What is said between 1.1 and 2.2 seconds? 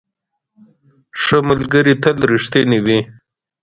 ښه ملګري تل